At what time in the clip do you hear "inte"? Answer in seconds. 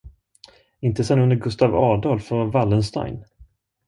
0.79-1.03